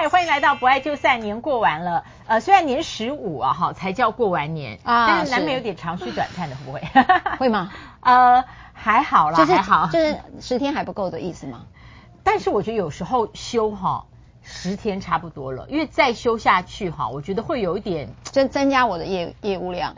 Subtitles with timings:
[0.00, 6.80] 嗨，欢迎来到不爱就散，年过完了，呃，虽然年十五啊，哈，才叫过完年啊，但是难免有点长吁短叹的，会不会？
[7.36, 7.70] 会吗？
[8.00, 8.42] 呃，
[8.72, 11.66] 还好啦，就是、还好，就是十天还不够的意思吗？
[12.24, 14.06] 但是我觉得有时候休哈
[14.42, 19.94] 十天差不多了，因为再休下去哈，我觉得会有一点增增加我的业业务量。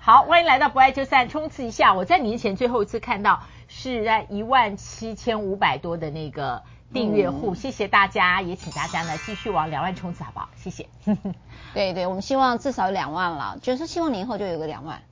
[0.00, 1.94] 好，欢迎来到不爱就散，冲刺一下。
[1.94, 6.62] 我在年前最后一次看到是在一万七千五百多的那个
[6.92, 10.48] 订阅户，嗯、谢谢大家，也请大家呢继续往两万冲刺，好不好？
[10.56, 10.88] 谢谢。
[11.74, 15.02] 对对，我们希望至少两万了，就是希望年后就有个两万。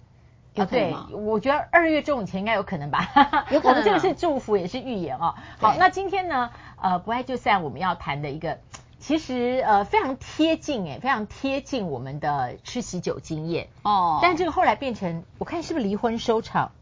[0.54, 1.06] 有可能吗？
[1.08, 3.08] 对，我觉得二月中以前应该有可能吧。
[3.50, 5.34] 有可能、啊， 我们这个是祝福，也是预言哦。
[5.58, 8.58] 好，那今天呢，呃，不爱就散，我们要谈的一个。
[8.98, 14.18] 其实呃非常贴近诶，非常贴近我们的吃喜酒经验哦。
[14.20, 16.72] 但这个后来变成，我看是不是离婚收场？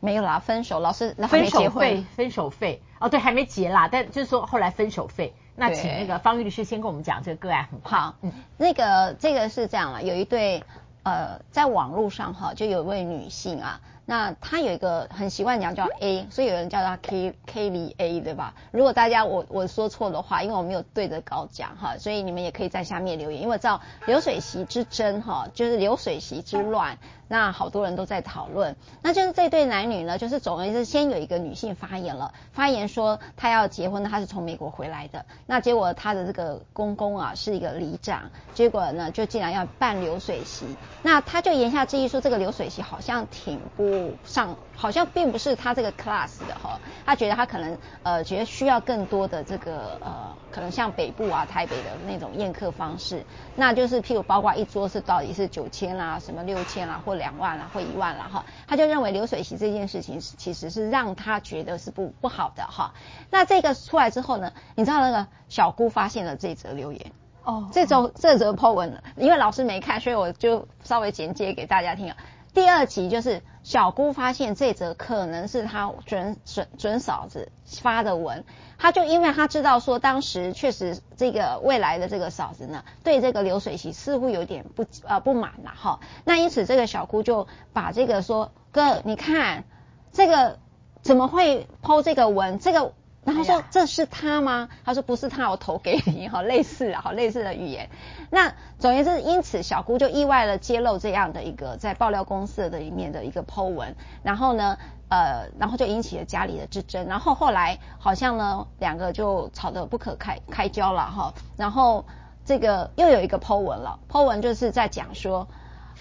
[0.00, 0.80] 没有啦，分手。
[0.80, 2.82] 老师，分手费，分手费。
[3.00, 3.88] 哦，对，还没结啦。
[3.90, 5.34] 但就是说后来分手费。
[5.60, 7.98] 那请那个方玉律师先跟我们讲这个个案很快。
[7.98, 10.62] 好，嗯，那个这个是这样了，有一对
[11.02, 13.80] 呃在网络上哈，就有一位女性啊。
[14.06, 18.54] 那她有一个很习惯讲叫 A，所以有人叫她 K Kelly A，对吧？
[18.70, 23.42] 如果大家我我说错的话，因为我没有对着稿讲哈，所以你们也可以在下面留言。
[23.42, 26.96] 因为照流水席之争哈，就是流水席之乱，
[27.28, 28.74] 那好多人都在讨论。
[29.02, 35.24] 那就是这对男女呢，就是总而言之，先有一个女性发言了，发言说她要结婚，她是从美国回来的。
[35.46, 40.66] 那结果她的这个公公啊是一个里长，结果呢就竟然要办流水席，
[41.02, 44.08] 那他就言下之意说这个流水席好像挺不。
[44.24, 53.24] 上好像并不是他这个 class 的哈，他觉得他可能呃觉得需要更多的这个呃可能像北部啊台北的那种宴客方式，
[53.56, 62.94] 那就是譬如包括一桌是到底是九千啦，什么六千啦，或两万啦，或一万啦哈，他就认为流水席这件事情其实是让他觉得是不不好的哈。
[63.30, 67.12] 那这个出来之后呢，你知道那个小姑发现了这则留言
[67.44, 72.16] 哦，这则这则 po 文，因为老师没看，所以我就稍微简介给大家听啊。
[72.58, 78.44] 第二集就是小姑发现这则可能是她准准准嫂子发的文，
[78.78, 89.62] 她就因为她知道说当时确实这个未来的这个嫂子呢，对这个流水席似乎有点不呃不满了哈，那因此这个小姑就把这个说哥，你看
[90.10, 90.58] 这个
[91.00, 92.92] 怎么会剖这个文这个。
[93.28, 94.70] 然后说这是他吗？
[94.86, 97.90] 他说不是他，我投给你，好类似啊，好类似的语言。
[98.30, 104.78] 那总而言之，因此小姑就意外的揭露这样的一个在爆料公司的里面的一个 po 文，然后呢，
[105.10, 112.06] 呃，然后就引起了家里的之争，然后后来好像呢两个就吵得不可开开交了哈，然后
[112.46, 115.48] 这个又有一个 po 文了，po 文就是在讲说，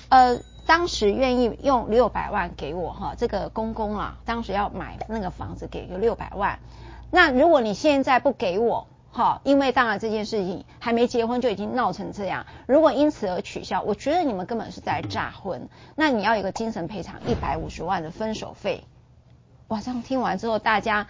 [0.08, 6.58] 呃，当时愿意用六百万给我哈，这个公公啊，当时要买那个房子给个六百万。
[7.12, 15.70] 那如果你现在不给我，哈，因为当然这件事情还没结婚就已经闹成这样，如果因此而取消，我觉得你们根本是在诈婚。
[15.96, 18.84] 那你要有个精神赔偿一百五十万的分手费。
[19.70, 21.08] 哇，这样听完之后，大家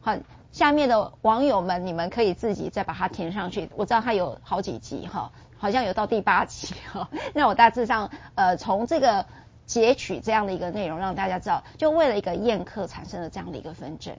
[0.00, 3.68] 很，下面的网友们，你们可以自己再把它填上去。
[3.76, 7.10] 我知道它有好几集哈，好像有到第八集哈。
[7.34, 9.26] 那我大致上呃从这个
[9.66, 14.16] 截取这样的一个内容，让大家知道，就为了一个宴客产生了这样的一个纷争。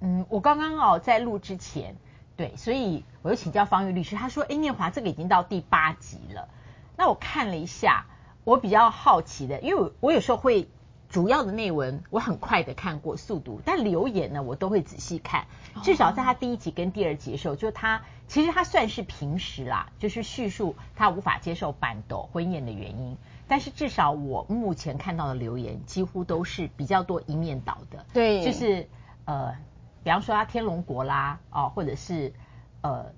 [0.00, 1.96] 嗯，我刚刚哦在录之前，
[2.36, 6.48] 对，所以我又请教方玉律师，他说，哎，念华这个已经到第八集了。
[6.96, 8.06] 那我看了一下，
[8.44, 10.68] 我比较好奇的，因为我我有时候会
[11.08, 15.46] 主要的内文我很快的看过速读，但留言呢我都会仔细看。
[15.82, 23.16] 至少在他第一集跟第二集的时候，就他其实他算是平时啦，就是叙述他无法接受板斗婚宴的原因。
[23.48, 28.88] 但是至少我目前看到的留言几乎都是比较多一面倒的，对，就是
[29.24, 29.56] 呃。
[30.08, 32.32] 比方说他天龙国啦，哦，或者是
[32.80, 33.12] 呃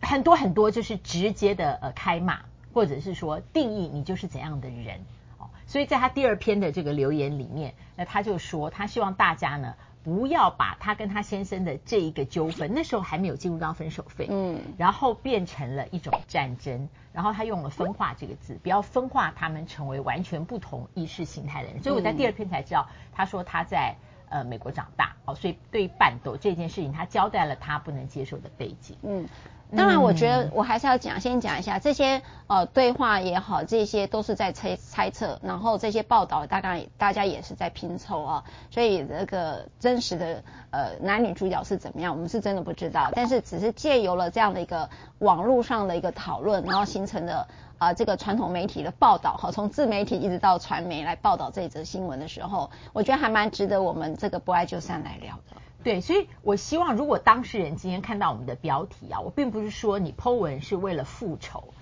[0.00, 2.40] 很多很多就是直接的呃开骂，
[2.72, 4.98] 或者是说定义你就是怎样的人
[5.38, 23.94] 哦，所以在他第二篇的这个留言里面，那他就说他希望大家呢不要把他跟他先生的这一个纠纷，那时候还没有进入到分手费，嗯，然后变成了一种战争，然后他用了分化这个字，不要分化他们成为完全不同意识形态的人，所以我在第二篇才知道，他说他在。
[24.34, 28.96] 呃，美国长大哦，所以对于办桌这件事情，他交代了他不能接受的背景。
[29.02, 29.28] 嗯，
[29.76, 40.42] 当然，我觉得我还是要讲，先讲一下这些呃对话也好，这些都是在猜猜测，然后这些报道大概大家也是在拼凑啊，所以这个真实的
[40.72, 44.90] 呃男女主角是怎么样，我们是真的不知道，但是只是借由了这样的一个
[45.20, 47.46] 网络上的一个讨论，然后形成的。
[47.78, 55.56] 啊，这个传统媒体的报道哈，从自媒体一直到传媒来报道这则新闻的时候，我觉得还蛮值得我们这个不爱就散来聊的。
[55.82, 61.74] 对，所以我希望如果当事人今天看到我们的标题啊，我并不是说你 Po 文是为了复仇，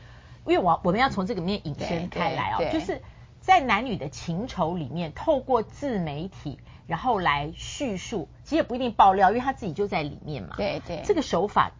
[0.45, 3.01] 因为我我们要从这个面引申开来啊，就是
[3.41, 6.59] 在男女的情仇里面，透过自媒体
[6.89, 10.55] 然后来叙述，其实也不一定爆料，因为他自己就在里面嘛。
[10.57, 11.71] 对对，这个手法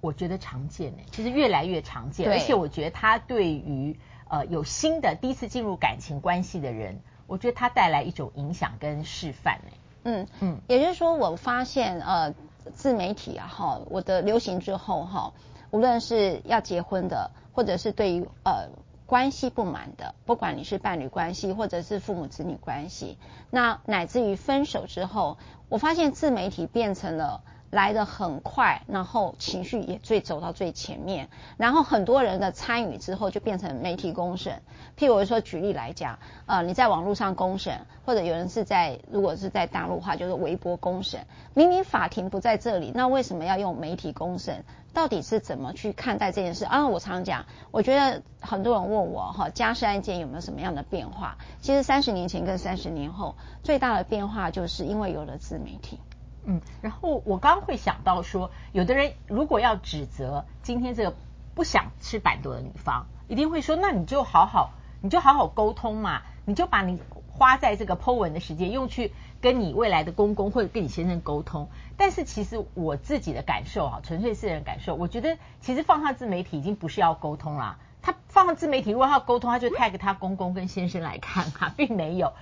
[0.00, 3.98] 我觉得常见呢，其实越来越常见，而且我觉得它对于
[4.28, 9.72] 呃有新的第一次进入感情关系的人，我觉得它带来一种影响跟示范呢。
[10.04, 12.32] 嗯嗯，也就是说，我发现呃，
[12.74, 15.32] 自媒体啊哈，我的流行之后哈，
[15.72, 18.68] 无论是要结婚的，或者是对于呃
[19.04, 23.18] 关系不满的，不管你是伴侣关系，或者是父母子女关系，
[23.50, 27.42] 那乃至于分手之后，我发现自媒体变成了。
[27.70, 34.62] 来得很快，然后情绪也最走到最前面，然后很多人的参与之后就变成媒体公审。
[34.96, 41.26] 譬如说，举例来讲，呃，你在网络上公审，或者有人是在，如果是在大陆话，就是微博公审。
[41.54, 44.64] 明明法庭不在这里，那为什么要用媒体公审？
[44.94, 46.64] 到底是怎么去看待这件事？
[46.64, 51.36] 啊，我常常讲，我觉得很多人问我哈，家事案件有没有什么样的变化？
[51.60, 56.00] 其实三十年前跟三十年后最大的变化，就是因为有了自媒体。
[56.44, 61.14] 嗯，然后我刚会想到说，有的人如果要指责今天这个
[61.54, 64.70] 不想吃板豆的女方，一定会说，那你就好好，
[65.02, 69.12] 你就好好沟通嘛，你就把你花在这个 Po 文的时间用去
[69.42, 71.68] 跟你未来的公公或者跟你先生沟通。
[71.96, 77.78] 但是其实我自己的感受啊，纯粹私人感受，我觉得其实放上自媒体已经不是要沟通啦。
[78.00, 82.32] 他放上自媒体，如果他要沟通，他就 tag 他公公跟先生来看哈，并没有，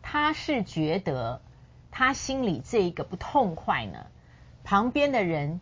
[0.00, 1.42] 他是觉得。
[1.92, 4.06] 他心里这一个不痛快呢，
[4.64, 5.60] 旁边的人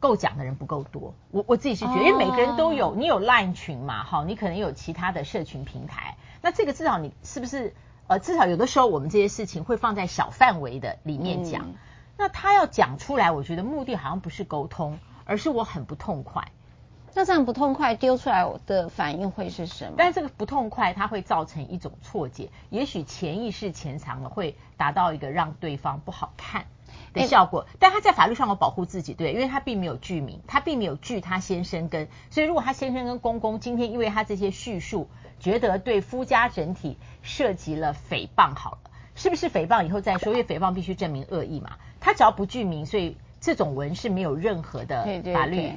[0.00, 1.14] 够讲的人不够多。
[1.30, 6.16] 我我自己是觉得，因为每个人都有，你有 Line 群嘛，好，你可能有其他的社群平台。
[6.40, 7.74] 那这个至少你是不是
[8.06, 11.66] 呃，至少有的时候我们这些事情会放在小范围的里面讲。
[11.70, 11.74] 嗯。
[12.16, 16.48] 那他要讲出来，我觉得目的好像不是沟通，而是我很不痛快。
[17.18, 19.94] 那这样不痛快丢出来，我的反应会是什么？
[19.98, 26.66] 但这个不痛快，它会造成一种错解，也许潜意识潜藏了，会达到一个让对方不好看
[27.12, 27.62] 的效果。
[27.62, 35.08] 欸、但他在法律上有保护自己，对，因为他并没有具名，他并没有具他先生跟，所以如果他先生跟公公今天因为他这些叙述，
[35.40, 40.32] 觉得对夫家整体涉及了诽谤，好了，是不是诽谤以后再说？
[40.32, 45.56] 因为诽谤必须证明恶意嘛，他只要不具名，所以这种文是没有任何的法律。
[45.56, 45.74] 对对对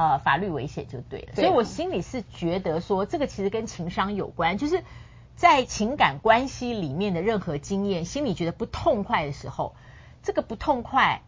[0.00, 4.82] 呃，法律危险就对了，所以我心里是觉得说，这个其实跟情商有关，就是
[5.36, 9.74] 在情感关系里面的任何经验，心里觉得不痛快的时候，
[10.22, 11.20] 这个不痛快，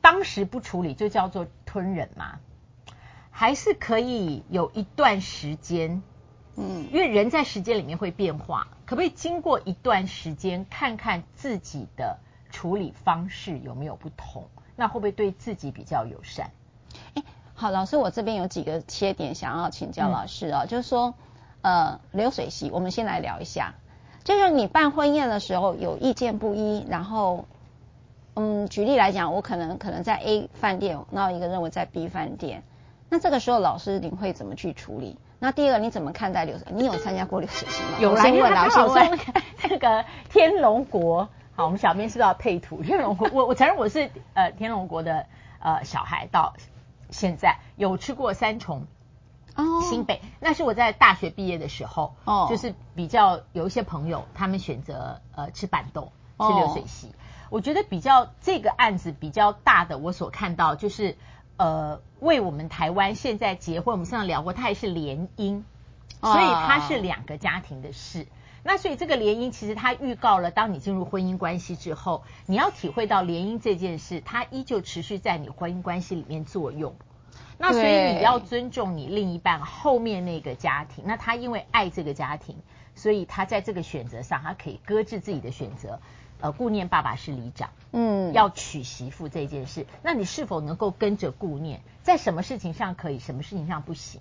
[0.00, 2.38] 当时不处理就叫做吞忍嘛，
[3.32, 6.00] 还是可以有一段时间，
[6.54, 12.20] 嗯，因为人在时间里面会变化，可不可以经过一段时间，看看自己的
[12.52, 16.52] 处理方式有没有不同，那会不会对自己比较友善？
[17.60, 21.12] 欸好，老师，我这边有几个切点想要请教老师啊、哦嗯，就是说，
[21.60, 23.74] 呃，流水席，我们先来聊一下，
[24.24, 27.44] 就是你办婚宴的时候有意见不一，然后，
[28.34, 32.62] 嗯，举例来讲，我可能可能在 A 饭店，然后一个认为在 B 饭店，
[33.10, 35.18] 那这个时候老师你会怎么去处理？
[35.38, 36.66] 那第二个，你怎么看待流水？
[36.70, 37.98] 你有参加过流水席吗？
[38.00, 39.18] 有来，因为他好像
[39.68, 42.82] 那个天龙国，好，我们小编是不是要配图？
[42.82, 45.26] 天龙国，我我承认我是呃天龙国的
[45.58, 46.54] 呃小孩到。
[47.10, 48.86] 现在有吃过三重
[49.54, 57.12] 哦，新北，那是我在大学毕业的时候哦，就是比较有一些朋友，他们选择呃吃板豆，吃流水席。
[57.50, 61.16] 我觉得比较这个案子比较大的，我所看到就是
[61.56, 65.64] 呃为我们台湾现在结婚，我们上次聊过，他也是联姻，
[66.20, 68.28] 所以他是两个家庭的事。
[68.62, 76.94] 那所以这个联姻其实它预告了，当你进入婚姻关系之后，你要体会到联姻这件事，它依旧持续在你婚姻关系里面作用。
[77.56, 81.04] 那所以你要尊重你另一半后面那个家庭。
[81.06, 82.56] 那他因为爱这个家庭，
[82.94, 86.00] 所以他在这个选择上，他可以搁置自己的选择，
[86.40, 94.20] 呃，顾念爸爸是里长，嗯，要娶媳妇这件事，那你是否能够跟着顾念，在什么事情上可以，什么事情上不行？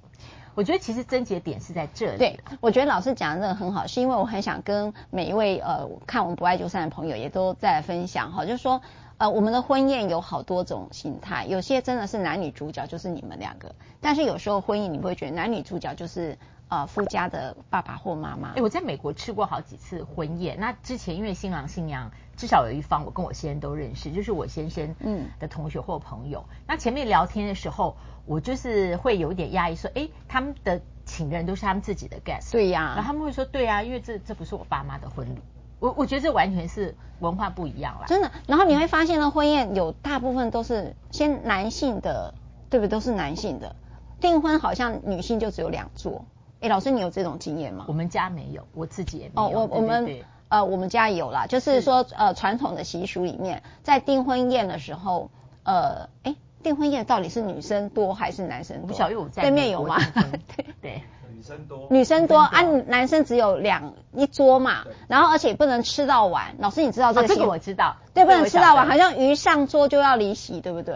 [0.56, 2.18] 我觉得其实症结点是在这里。
[2.18, 8.82] 对，我觉得老师讲的这个很好，是因为我很想跟每一位呃看我们不爱就散的朋友也都在分享哈，就是说
[9.18, 16.38] 呃我们的婚宴有好多种形态，有些真的是男女主角就是你们两个，但是有时候婚姻你不会觉得男女主角就是
[16.70, 18.54] 呃夫家的爸爸或妈妈。
[18.56, 27.98] 哎，我在美国吃过好几次婚宴，那之前因为新郎新娘至少有一方我跟我先生都认识，就是我先生嗯的同学或朋友，嗯，那前面聊天的时候。
[28.26, 35.40] 我就是会有点压抑，说，哎，他们的请的人都是他们自己的 guest，对呀，然后他们会说，对啊，因为这这不是我爸妈的婚礼，
[35.80, 38.06] 我我觉得这完全是文化不一样啦。
[38.06, 42.36] 真的，然后你会发现呢，婚宴有大部分都是先男性的，
[42.70, 42.90] 对不对？
[42.90, 43.76] 都是男性的
[44.22, 46.26] 订婚，好像女性就只有两桌。
[46.62, 47.86] 哎，老师，你有这种经验吗？
[47.88, 49.42] 我们家没有，我自己也没有。
[49.42, 55.30] 哦，我我们呃，我们家有啦，就是说呃，传统的习俗里面，在订婚宴的时候，
[55.64, 58.88] 呃，哎，订婚宴到底是女生多还是男生多？
[58.88, 59.98] 不晓得我在对面有吗？
[60.58, 66.56] 对对，女生多，女生多啊，男生只有两一桌嘛，然后而且不能吃到晚。
[66.60, 67.28] 老师，你知道这个？
[67.28, 70.96] 这个我知道，对，不能吃到晚，好像鱼上桌就要离席，对不对？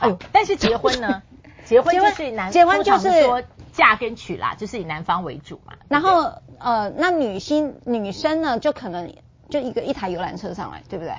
[0.00, 1.22] 哎呦，但是结婚呢？
[1.64, 3.42] 结婚就是男，结婚就是说
[3.72, 5.72] 嫁跟娶啦，就是以男方为主嘛。
[5.88, 9.14] 然后呃，那女性女生呢，就可能
[9.48, 11.14] 就一个一台游览车上来，对不对？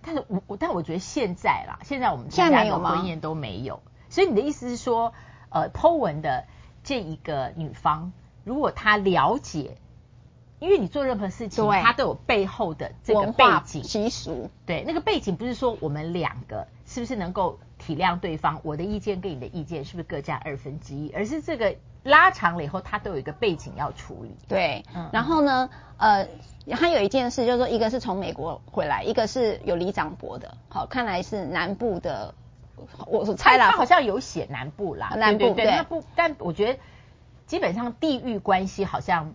[0.00, 3.80] 但是我我但我觉得现在啦，现在我们现在婚宴都没有。
[4.08, 5.12] 所以你的意思是说，
[5.50, 6.46] 呃，Po 文的
[6.84, 8.12] 这一个女方，
[8.44, 9.76] 如果她了解，
[10.60, 14.50] 因为你做任何事情，她都有背后的这个背景习俗。
[14.64, 17.58] 对，那个背景不是说我们两个是不是能够。
[17.78, 21.12] 体谅对方，我的意见跟你的意见是不是各占二分之一？
[21.12, 21.76] 而是这个
[22.08, 24.34] 拉长了以后，他都有一个背景要处理。
[24.48, 26.26] 对，嗯、然后呢，呃，
[26.72, 30.56] 还有一件事就是说，一个是从美国回来，一个是有里长伯的。
[30.68, 32.34] 好，看来是南部的，
[33.06, 36.80] 我我猜啦，他好像有写南部啦，南部对，那不，但我觉得
[37.46, 39.34] 基本上地域关系好像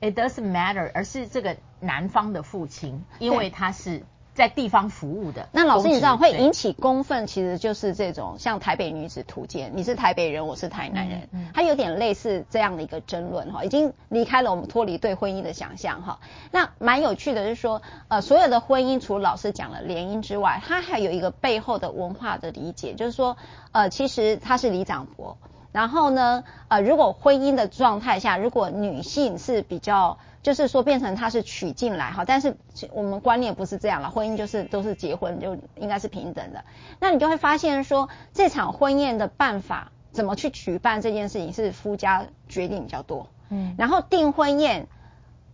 [0.00, 4.02] it doesn't matter，而是这个男方的父亲，因为他是。
[4.34, 16.18] 在地方服务的，那老师你知道会引起公愤，其实就是这种像台北女子图鉴，你是台北人，我是台南人，嗯嗯、它有点类似这样的一个争论哈，已经离开了我们脱离对婚姻的想象哈。
[16.50, 23.36] 那蛮有趣的是说，呃，所有的婚姻除了老师讲了联姻之外，它还有一个背后的文化的理解，就是说，
[23.70, 25.38] 呃，其实他是里长伯，
[25.74, 30.16] 然后呢，呃，如果婚姻的状态下，如果女性是比较。
[30.44, 32.54] 就是说变成她是娶进来哈，但是
[32.92, 36.62] 我们观念不是这样了，婚姻就是都是结婚就应该是平等的。
[37.00, 44.86] 那你就会发现说，这场婚宴的办法怎么去举办这件事情是夫家决定比较多，嗯，然后订婚宴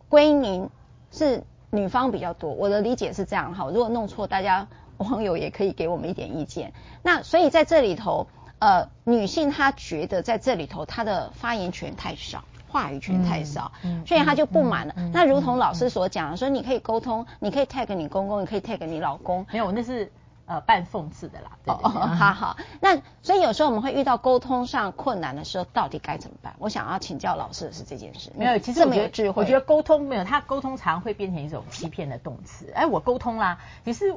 [0.09, 0.71] 归宁
[1.13, 2.53] 是女方比较多。
[2.53, 6.73] 我的理解是这样哈，如果弄错，大家网友也可以给我们一点意见。
[7.03, 8.27] 那所以在这里头，
[8.61, 12.45] 呃，女性她觉得在这里头她的发言权太少。
[12.73, 13.73] 话语权太少，
[14.07, 14.95] 所以他就不满了。
[14.97, 19.45] 嗯嗯、那如同老师所讲的，说你可以沟通，你可以 tag 你公公，你可以 tag 你老公。
[19.51, 20.13] 没有，那是
[20.47, 21.51] 呃半讽刺的啦。
[21.65, 22.57] 对对对哦，好好。
[22.81, 26.55] 那所以有时候我们会遇到沟通上困难的时候，到底该怎么办？
[26.61, 28.31] 我想要请教老师的是这件事。
[28.37, 32.71] 没有，其实我觉得，我觉得沟通没有，他沟通常会变成一种欺骗的动词。
[32.73, 34.15] 哎，我沟通啦，其实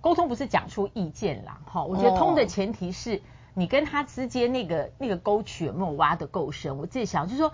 [0.00, 1.84] 沟通不是讲出意见啦，哈。
[1.84, 3.22] 我觉得通的前提是。
[3.58, 6.78] 你跟他之间那个那个沟渠有没有挖得够深？
[6.78, 7.52] 我自己想就是说，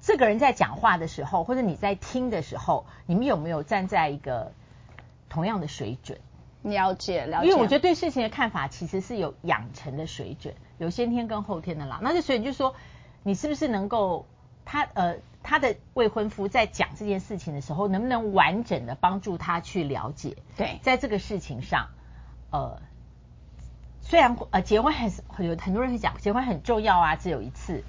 [0.00, 4.50] 这个人在讲话的时候，或者你在听的时候，你们有没有站在一个
[5.28, 6.18] 同样的水准？
[6.62, 7.46] 了解，了解。
[7.46, 12.00] 因为我觉得对事情的看法其实是有养成的水准，有先天跟后天的啦。
[12.02, 12.74] 那就所以就说，
[13.22, 14.26] 你是不是能够
[14.64, 20.36] 他呃他的未婚夫在讲这件事情的时候，能不能完整的帮助他去了解？
[20.56, 21.90] 对，在这个事情上，
[22.50, 22.82] 呃。
[24.08, 27.84] 虽然呃结婚还是有很多人会讲结婚很重要啊，只有一次。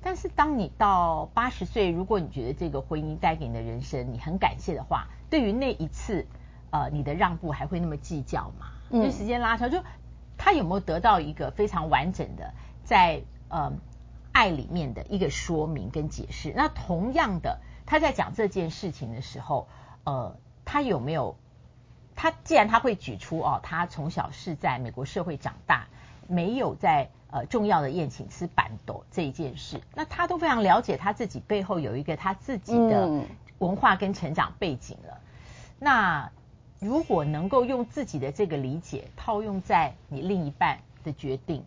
[0.00, 6.28] 但是当你到八十岁，如果你觉得这个婚姻带给你的人生你很感谢的话，对于那一次
[6.70, 8.66] 呃你的让步还会那么计较吗？
[8.90, 9.82] 嗯，就时间拉长，就
[10.38, 12.54] 他有没有得到一个非常完整的
[12.84, 13.72] 在呃
[14.30, 16.52] 爱里面的一个说明跟解释？
[16.54, 19.66] 那同样的，他在讲这件事情的时候，
[20.04, 21.36] 呃，他有没有？
[22.16, 25.86] 他既然他会举出哦，他从小是在美国社会长大，
[26.28, 33.24] 没有在呃重要的宴请吃板斗这一件事，那他都非常了解他自己背后有一个他自己的
[33.58, 35.14] 文化跟成长背景了。
[35.14, 35.20] 嗯、
[35.78, 36.30] 那
[36.80, 41.64] 如果能够用自己的这个理解套用在你另一半的决定。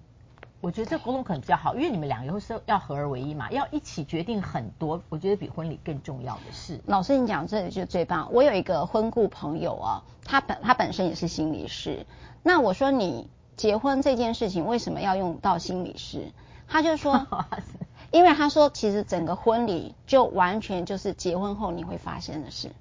[0.60, 6.80] 我觉得这沟通可能比较好，因为你们两个以后是要合而为一嘛，要一起决定很多，我觉得比婚礼更重要的事。
[6.88, 8.28] 老师，你讲这里就最棒。
[8.34, 12.06] 我有一个婚顾朋友啊，他本他本身也是心理师。
[12.42, 16.32] 那我说你结婚这件事情为什么要用到心理师？
[16.68, 17.28] 他就说，
[18.12, 22.72] 因为他说其实整个婚礼就完全就是结婚后你会发生的事。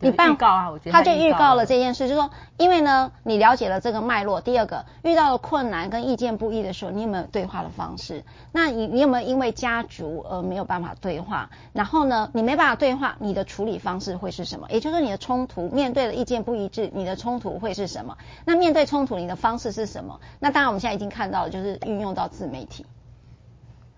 [0.00, 4.40] 你办告啊，我觉得他就预告了这件事，就是说，因为呢，你了解了这个脉络。
[4.40, 8.24] 第二个，遇到了困难跟意见不一的时候，你有没有对话的方式？
[8.52, 11.50] 那你你有没有因为家族而没有办法对话？
[11.72, 14.68] 然后呢，你没办法对话，你的处理方式会是什么？
[14.70, 18.18] 也就是说，你的冲突面对的意见不一致，你的冲突会是什么？
[18.44, 20.20] 那面对冲突，你的方式是什么？
[20.38, 22.84] 那当然，我们现在已经看到了，就是运用到自媒体。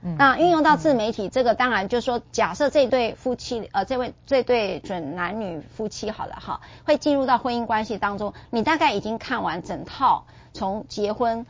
[0.07, 11.45] 嗯，那运用到自媒体，这个当然就是说，假设这对夫妻，呃，这位这对准男女夫妻好了哈，会进入到婚姻关系当中，你大概已经看完整套从结婚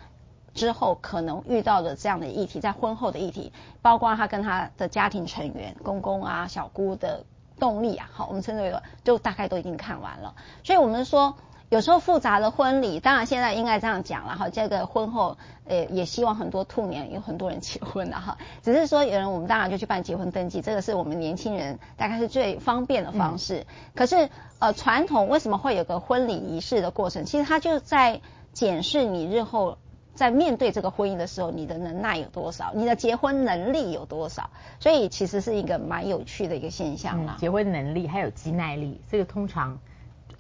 [0.55, 7.27] 之后可能遇到的这样的议题，在婚后的议题，包括他跟他的家庭成员、公公啊、小姑的
[7.61, 10.35] 动力啊，好，我们称之为就大概都已经看完了，
[10.65, 11.37] 所以我们说。
[11.69, 14.49] 有时候复杂的婚礼，当然现在应该这样讲了哈。
[14.51, 18.39] 这个婚后，呃，也希望很多兔年有很多人结婚了哈。
[18.63, 23.61] 只是说有人，我们当然就去办结婚登记，这个是我们年轻人大概是最方便的方式。
[23.61, 24.31] 嗯、可是，
[24.61, 27.25] 呃，传统为什么会有个婚礼仪式的过程？
[27.25, 28.21] 其实它就在
[28.53, 29.77] 检视你日后
[30.15, 34.51] 在面对这个婚姻的时候，你的能耐有多少，你的结婚能力有多少。
[34.79, 37.41] 所以其实是一个蛮有趣的一个现象了、嗯。
[37.41, 39.81] 结婚能力还有肌耐力，这个通常。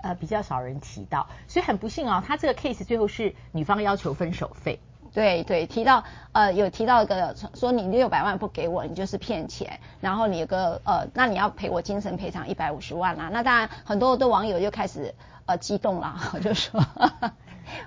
[0.06, 4.78] 呃，比较少人提到，所以很不幸啊，他这个 case 最后是女方要求分手费。
[5.12, 13.30] 对对，提到呃有提到一个说你六百万不给我，你就是骗钱，然后你有个呃，那你要赔我精神赔偿一百五十万啊。
[13.32, 15.12] 那当然很多的网友就开始
[15.46, 16.80] 呃激动了， 就说。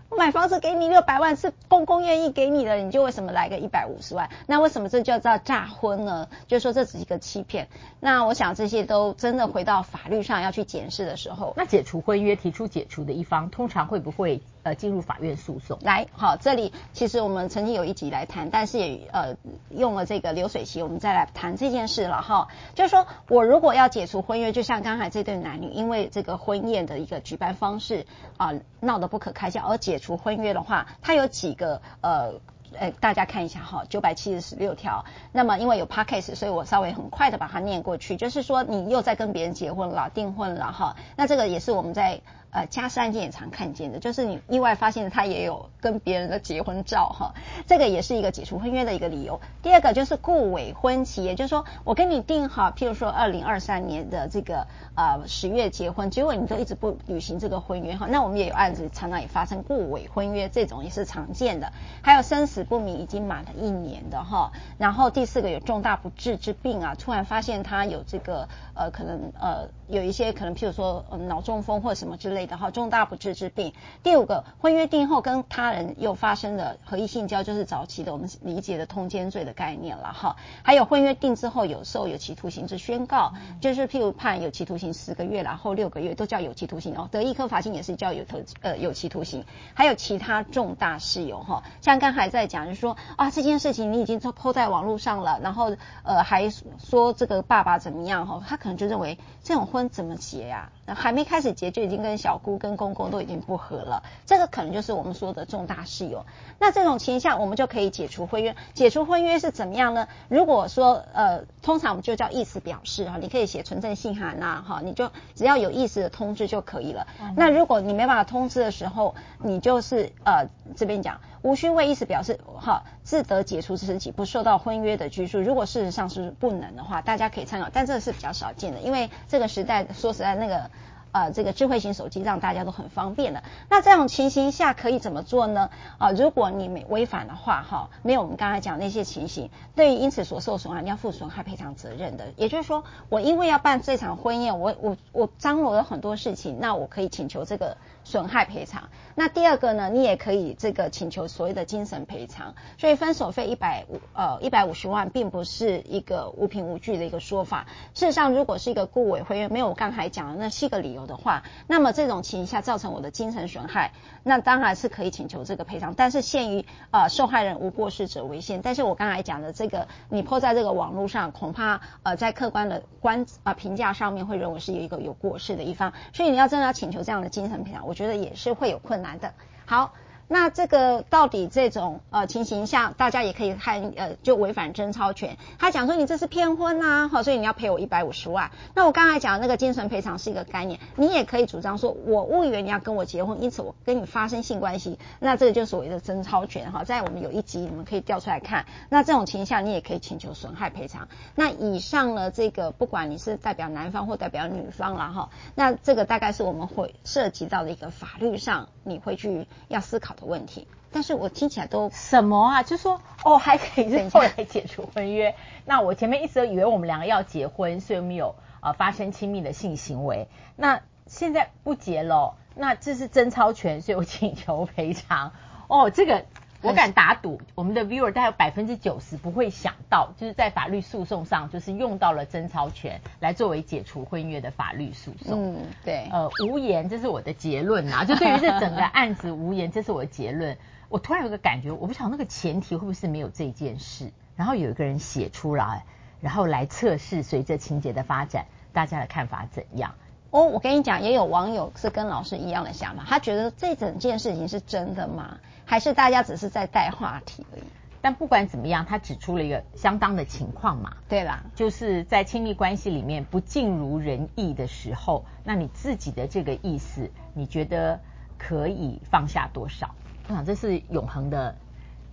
[0.09, 4.29] 我买房子给你六百万是公公愿意给你的，你就为什么来个一百五十万？
[4.47, 6.27] 那为什么这叫做诈婚呢？
[6.47, 7.67] 就是说这只是一个欺骗。
[7.99, 15.77] 那我想这些都真的回到法律上要去检视的时候，那解除婚约提出解除的一方，通常会不会呃进入法院诉讼？
[15.81, 19.35] 来，好，这里其实我们曾经有一集来谈，但是也呃
[19.69, 22.47] 用了这个流水席，我们再来谈这件事了哈。
[22.75, 28.05] 就是说我如果要解除婚约，就像刚才这对男女，因为这个婚宴的一个举办方式
[28.37, 29.61] 啊闹得不可开交。
[29.61, 32.33] 而解除婚约的话，它有几个呃
[32.77, 35.05] 呃，大家看一下哈，九百七十六条。
[35.31, 38.15] 那么因为有 podcast，所以我稍微很快的把它念过去。
[38.15, 40.95] 就是说，你又在跟别人结婚了，订婚了哈。
[41.15, 42.21] 那这个也是我们在。
[42.51, 47.33] 呃，家事案件也常看见的，就是你意外发现他也有跟别人的结婚照哈，
[47.67, 49.39] 这个也是一个解除婚约的一个理由。
[49.61, 54.65] 第二个就是顾伪婚期，也就是说我跟你定好，譬如说二零二三年的这个
[54.95, 61.71] 呃十月结婚，结果你都一直不履行这个婚约哈，那我们也有案子常常也发生顾伪婚约，这种也是常见的。
[62.01, 72.49] 还有生死不明已经满了一年的哈，然后第四个有重大不治之病啊，突然发现他有这个呃可能呃有一些可能譬如说呃脑中风或什么之类的。
[72.49, 73.73] 的哈，重大不治之病。
[74.01, 80.35] 第五个，婚约定后跟他人又发生了合意性交，就是早期的我们理解的通奸罪的概念了哈。
[80.63, 87.07] 还有婚约定之后有受有期徒刑之宣告，就是譬如判有期徒刑十个月，然后六个月都叫有期徒刑哦。
[87.11, 89.45] 得易科罚金也是叫有头呃有期徒刑。
[89.75, 100.95] 还有其他重大事由哈，像刚才在讲就是说啊这件事情你已经都 po 在网络上了，然后呃还说这个爸爸怎么样哈，他可能就认为这种婚怎么结呀、啊？
[100.95, 106.25] 还没开始结就已经跟小姑跟公公都已经不和了，这个可能就是我们说的重大事由。
[106.59, 108.55] 那这种情况，我们就可以解除婚约。
[108.73, 110.07] 解除婚约是怎么样呢？
[110.27, 117.07] 如果说呃，通常我们就叫意思表示哈，你可以写存证信函呐哈，你就只要有意思的通知就可以了。
[117.21, 125.39] 嗯、那如果你没办法通知的时候，你就是呃这边讲，无需为意思表示哈，自得解除之时起，不受到婚约的拘束。
[125.39, 130.69] 如果事实上是不能的话，大家可以参考，但这个是比较少见的，因为这个时代说实在那个。
[131.11, 133.43] 呃，这个智慧型手机让大家都很方便的。
[133.69, 135.69] 那这种情形下可以怎么做呢？
[135.97, 142.33] 啊、如果你没违反的话，哈，没有我们刚才讲那些情形，对于因此所受损害，你要负损害赔偿责任的。
[142.35, 147.77] 也就是说，我因为要办这场婚宴，我我我张罗了很多事情，那我可以请求这个。
[148.05, 148.89] 损害赔偿。
[149.13, 152.55] 那第二个呢，你也可以这个请求所谓的精神赔偿。
[152.79, 157.67] 所以分手费一百五呃一百五十万，并不是一个无凭无据的一个说法。
[157.93, 163.91] 事实上，如果是一个顾委会没有我刚才讲的那七个理由有的话，那么这种情形下造成我的精神损害，
[164.23, 165.93] 那当然是可以请求这个赔偿。
[165.95, 168.61] 但是限于呃受害人无过失者为限。
[168.61, 175.93] 但是我刚才讲的这个，你泼在这个网络上，恐怕呃在客观的观呃评价上面会认为是有一个有过失的一方。
[176.13, 179.33] 所以你要真的要请求这样的精神赔偿，我觉得也是会有困难的。
[179.65, 179.93] 好。
[180.31, 185.37] 那这个到底这种呃情形下，大家也可以看呃就违反贞操权。
[185.57, 188.51] 他讲说你这是骗婚呐、啊，好，所以你要赔我一百五十万。
[188.75, 196.83] 那我刚才讲的那个精神赔偿是一个概念，你也可以主张说我误以为你要跟我结婚，因此我跟你发生性关系，那这个就是所谓的贞操权哈。
[196.83, 198.67] 在我们有一集你们可以调出来看。
[198.89, 201.07] 那这种情形下你也可以请求损害赔偿。
[201.33, 212.63] 那以上呢这个不管你是代表男方或代表女方了哈，那这个大概是我们会涉及到的一个法律上你会去要思考的问题，但是我听起来都什么啊？
[212.63, 215.35] 就说哦，还可以 是后来解除婚约。
[215.65, 220.27] 那我前面一直都以为我们两个要结婚，所以我们有呃发生亲密的性行为。
[220.55, 225.31] 那现在不结了，那这是贞操权，所以我请求赔偿。
[225.67, 226.25] 哦，这个
[226.61, 235.55] 我敢打赌，我们的 viewer 大概有百分之九十不会想到，就是在法律诉讼上，就是用到了贞操权来作为解除婚约的法律诉讼。
[235.55, 236.07] 嗯，对。
[236.11, 238.03] 呃，无言，这是我的结论啊。
[238.03, 240.57] 就对于这整个案子无言，这是我的结论。
[240.89, 245.85] 我突然有个感觉，我不晓得那个前提会不会是没有这件事，然后有一个人写出来，
[246.19, 249.93] 然后来测试随着情节的发展，大家的看法怎样？
[250.31, 255.37] 哦，我跟你讲，也有网友是跟老师一样的想法，他觉得这整件事情是真的吗？
[255.65, 257.63] 还是大家只是在带话题而已？
[258.01, 260.93] 但不管怎么样，他指出了一个相当的情况嘛。
[261.09, 267.99] 对啦，就是在亲密关系里面不尽如人意的时候，那你自己的这个意思，你觉得
[268.37, 269.95] 可以放下多少？
[270.27, 271.55] 我想这是永恒的、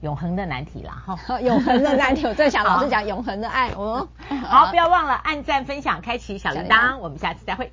[0.00, 1.04] 永恒的难题啦。
[1.06, 4.08] 哈， 永恒的难题，我在想老师讲永恒的爱哦。
[4.42, 7.70] 好，不要忘了按赞、分享、开启小铃铛，我们下次再会。